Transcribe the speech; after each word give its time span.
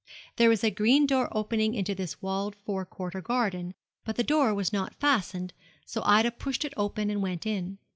There 0.37 0.49
was 0.49 0.63
a 0.63 0.71
green 0.71 1.05
door 1.05 1.29
opening 1.31 1.75
into 1.75 1.93
this 1.93 2.23
walled 2.23 2.55
forecourt 2.55 3.13
or 3.13 3.21
garden, 3.21 3.75
but 4.03 4.15
the 4.15 4.23
door 4.23 4.51
was 4.51 4.73
not 4.73 4.95
fastened, 4.95 5.53
so 5.85 6.01
Ida 6.03 6.31
pushed 6.31 6.65
it 6.65 6.73
open 6.75 7.11
and 7.11 7.21
went 7.21 7.45
in. 7.45 7.77